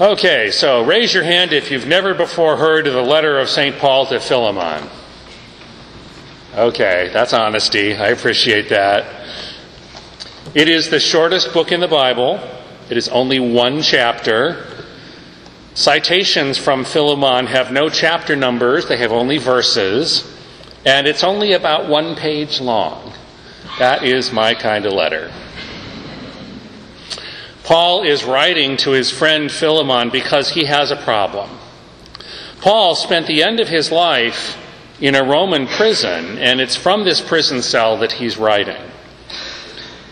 [0.00, 3.76] Okay, so raise your hand if you've never before heard of the letter of St.
[3.76, 4.88] Paul to Philemon.
[6.54, 7.94] Okay, that's honesty.
[7.94, 9.04] I appreciate that.
[10.54, 12.40] It is the shortest book in the Bible.
[12.88, 14.64] It is only one chapter.
[15.74, 20.26] Citations from Philemon have no chapter numbers, they have only verses,
[20.86, 23.12] and it's only about one page long.
[23.78, 25.30] That is my kind of letter.
[27.70, 31.48] Paul is writing to his friend Philemon because he has a problem.
[32.60, 34.58] Paul spent the end of his life
[35.00, 38.90] in a Roman prison, and it's from this prison cell that he's writing.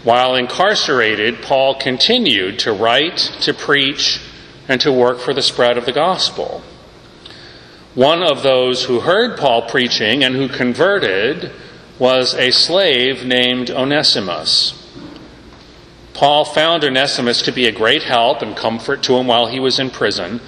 [0.04, 4.20] While incarcerated, Paul continued to write, to preach,
[4.68, 6.62] and to work for the spread of the gospel.
[7.96, 11.50] One of those who heard Paul preaching and who converted
[11.98, 14.87] was a slave named Onesimus.
[16.18, 19.78] Paul found Onesimus to be a great help and comfort to him while he was
[19.78, 20.40] in prison,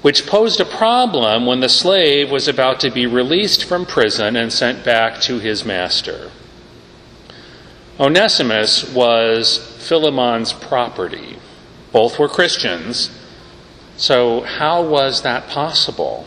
[0.00, 4.50] which posed a problem when the slave was about to be released from prison and
[4.50, 6.30] sent back to his master.
[8.00, 11.36] Onesimus was Philemon's property.
[11.92, 13.10] Both were Christians.
[13.98, 16.24] So, how was that possible?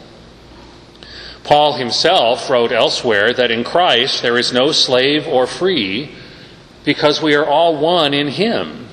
[1.44, 6.12] Paul himself wrote elsewhere that in Christ there is no slave or free
[6.88, 8.88] because we are all one in Him.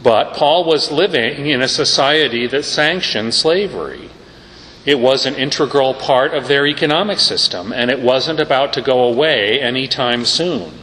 [0.00, 4.10] But Paul was living in a society that sanctioned slavery.
[4.84, 9.02] It was an integral part of their economic system, and it wasn't about to go
[9.02, 10.74] away anytime soon.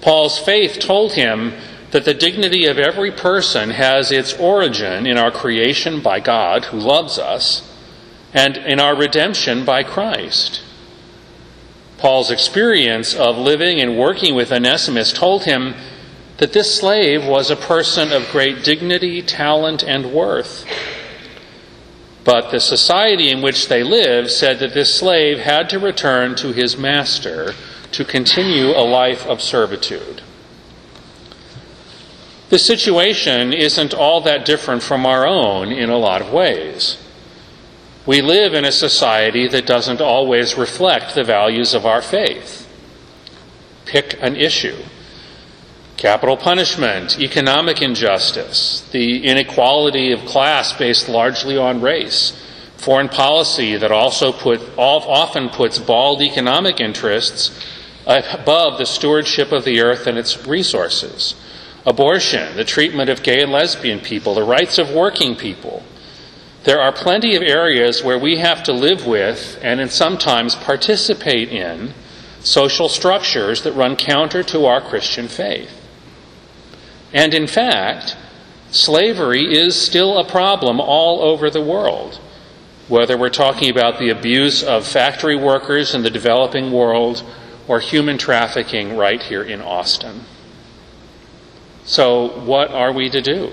[0.00, 1.52] Paul's faith told him
[1.90, 6.78] that the dignity of every person has its origin in our creation by God, who
[6.78, 7.68] loves us,
[8.32, 10.60] and in our redemption by Christ.
[12.04, 15.74] Paul's experience of living and working with Onesimus told him
[16.36, 20.66] that this slave was a person of great dignity, talent, and worth.
[22.22, 26.52] But the society in which they lived said that this slave had to return to
[26.52, 27.54] his master
[27.92, 30.20] to continue a life of servitude.
[32.50, 36.98] The situation isn't all that different from our own in a lot of ways.
[38.06, 42.68] We live in a society that doesn't always reflect the values of our faith.
[43.86, 44.76] Pick an issue
[45.96, 52.38] capital punishment, economic injustice, the inequality of class based largely on race,
[52.76, 57.58] foreign policy that also put, often puts bald economic interests
[58.06, 61.36] above the stewardship of the earth and its resources,
[61.86, 65.82] abortion, the treatment of gay and lesbian people, the rights of working people
[66.64, 71.50] there are plenty of areas where we have to live with and in sometimes participate
[71.50, 71.92] in
[72.40, 75.70] social structures that run counter to our Christian faith.
[77.12, 78.16] And in fact,
[78.70, 82.18] slavery is still a problem all over the world,
[82.88, 87.22] whether we're talking about the abuse of factory workers in the developing world
[87.68, 90.22] or human trafficking right here in Austin.
[91.84, 93.52] So, what are we to do?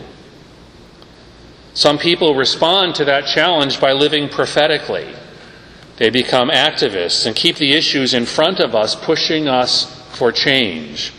[1.73, 5.13] Some people respond to that challenge by living prophetically.
[5.97, 9.85] They become activists and keep the issues in front of us, pushing us
[10.17, 11.13] for change.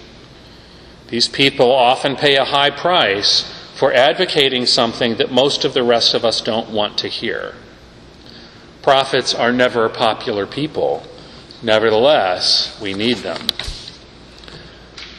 [1.08, 6.14] These people often pay a high price for advocating something that most of the rest
[6.14, 7.54] of us don't want to hear.
[8.82, 11.06] Prophets are never popular people.
[11.62, 13.46] Nevertheless, we need them.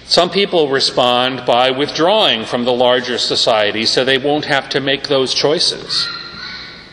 [0.06, 5.08] Some people respond by withdrawing from the larger society so they won't have to make
[5.08, 6.08] those choices.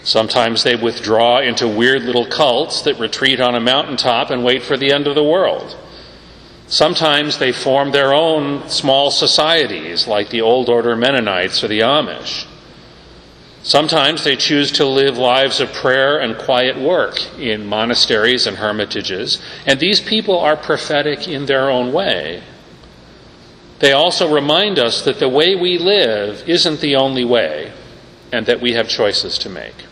[0.03, 4.76] Sometimes they withdraw into weird little cults that retreat on a mountaintop and wait for
[4.76, 5.76] the end of the world.
[6.69, 12.47] Sometimes they form their own small societies, like the Old Order Mennonites or the Amish.
[13.62, 19.43] Sometimes they choose to live lives of prayer and quiet work in monasteries and hermitages,
[19.66, 22.43] and these people are prophetic in their own way.
[23.81, 27.73] They also remind us that the way we live isn't the only way
[28.33, 29.87] and that we have choices to make.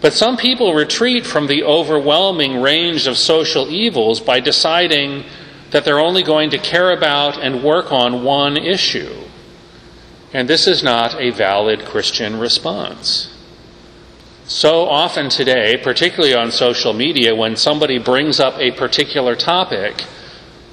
[0.00, 5.24] But some people retreat from the overwhelming range of social evils by deciding
[5.70, 9.24] that they're only going to care about and work on one issue.
[10.32, 13.34] And this is not a valid Christian response.
[14.46, 20.04] So often today, particularly on social media, when somebody brings up a particular topic,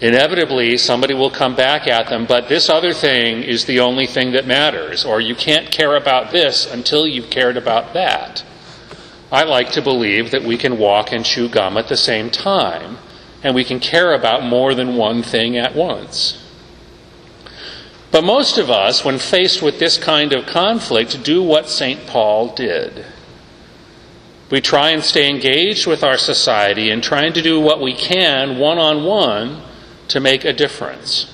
[0.02, 4.32] inevitably somebody will come back at them, but this other thing is the only thing
[4.32, 8.44] that matters, or you can't care about this until you've cared about that.
[9.32, 12.98] I like to believe that we can walk and chew gum at the same time,
[13.44, 16.42] and we can care about more than one thing at once.
[18.12, 22.06] But most of us, when faced with this kind of conflict, do what St.
[22.08, 23.06] Paul did.
[24.50, 28.58] We try and stay engaged with our society and trying to do what we can
[28.60, 29.62] one on one
[30.10, 31.32] to make a difference.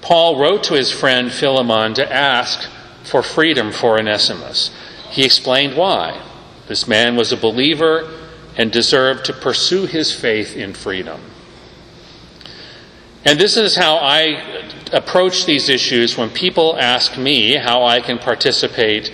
[0.00, 2.68] Paul wrote to his friend Philemon to ask
[3.04, 4.70] for freedom for Onesimus.
[5.10, 6.20] He explained why.
[6.68, 8.10] This man was a believer
[8.56, 11.20] and deserved to pursue his faith in freedom.
[13.24, 18.18] And this is how I approach these issues when people ask me how I can
[18.18, 19.12] participate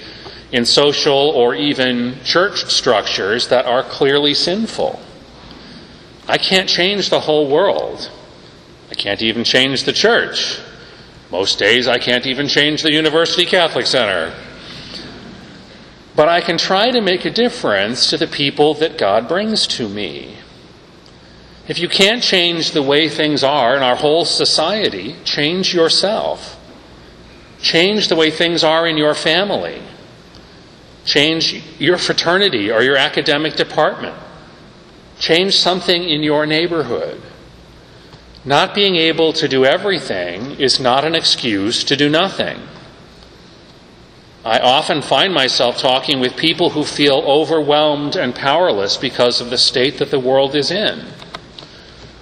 [0.50, 4.98] in social or even church structures that are clearly sinful.
[6.26, 8.10] I can't change the whole world.
[8.98, 10.58] Can't even change the church.
[11.30, 14.34] Most days I can't even change the University Catholic Center.
[16.16, 19.88] But I can try to make a difference to the people that God brings to
[19.88, 20.36] me.
[21.68, 26.58] If you can't change the way things are in our whole society, change yourself.
[27.60, 29.80] Change the way things are in your family.
[31.04, 34.16] Change your fraternity or your academic department.
[35.20, 37.22] Change something in your neighborhood.
[38.48, 42.58] Not being able to do everything is not an excuse to do nothing.
[44.42, 49.58] I often find myself talking with people who feel overwhelmed and powerless because of the
[49.58, 51.08] state that the world is in.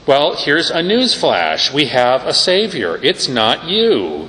[0.05, 1.73] Well, here's a news flash.
[1.73, 2.99] We have a Savior.
[3.05, 4.29] It's not you.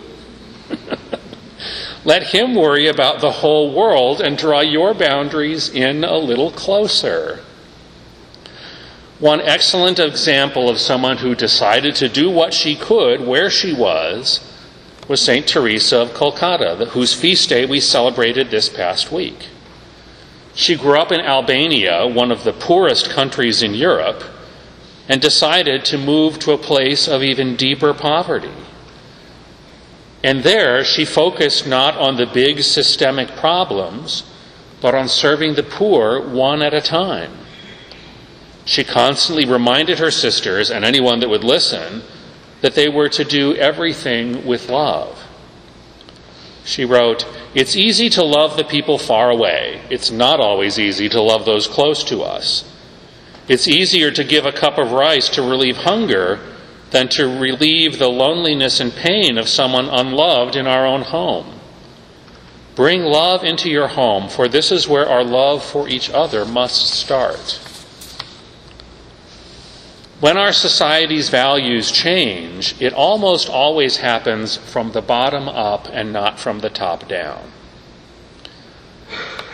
[2.05, 7.43] Let Him worry about the whole world and draw your boundaries in a little closer.
[9.19, 14.41] One excellent example of someone who decided to do what she could where she was
[15.07, 15.47] was St.
[15.47, 19.47] Teresa of Calcutta, whose feast day we celebrated this past week.
[20.53, 24.23] She grew up in Albania, one of the poorest countries in Europe,
[25.09, 28.51] and decided to move to a place of even deeper poverty.
[30.23, 34.23] And there she focused not on the big systemic problems,
[34.81, 37.31] but on serving the poor one at a time.
[38.67, 42.03] She constantly reminded her sisters and anyone that would listen
[42.59, 45.23] that they were to do everything with love.
[46.65, 47.25] She wrote,
[47.55, 49.83] It's easy to love the people far away.
[49.89, 52.69] It's not always easy to love those close to us.
[53.47, 56.37] It's easier to give a cup of rice to relieve hunger
[56.91, 61.57] than to relieve the loneliness and pain of someone unloved in our own home.
[62.75, 66.89] Bring love into your home, for this is where our love for each other must
[66.89, 67.61] start.
[70.19, 76.39] When our society's values change, it almost always happens from the bottom up and not
[76.39, 77.51] from the top down.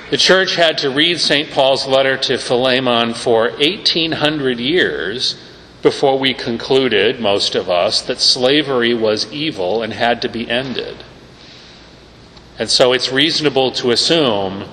[0.09, 1.51] The church had to read St.
[1.51, 5.35] Paul's letter to Philemon for 1800 years
[5.81, 11.03] before we concluded, most of us, that slavery was evil and had to be ended.
[12.57, 14.63] And so it's reasonable to assume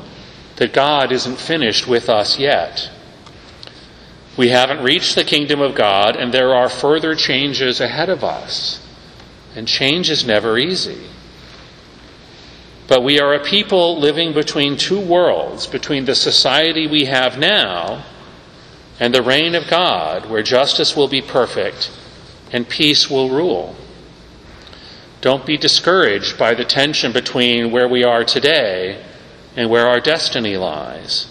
[0.57, 2.91] that God isn't finished with us yet.
[4.41, 8.81] We haven't reached the kingdom of God, and there are further changes ahead of us.
[9.55, 11.11] And change is never easy.
[12.89, 18.07] But we are a people living between two worlds, between the society we have now
[18.99, 21.91] and the reign of God, where justice will be perfect
[22.51, 23.77] and peace will rule.
[25.21, 29.05] Don't be discouraged by the tension between where we are today
[29.55, 31.27] and where our destiny lies.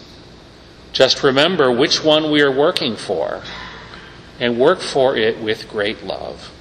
[0.91, 3.43] Just remember which one we are working for
[4.39, 6.51] and work for it with great love.